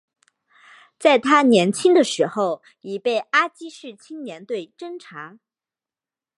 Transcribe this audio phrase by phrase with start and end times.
[0.97, 5.37] 在他年轻的时候已被阿积士青年队侦察。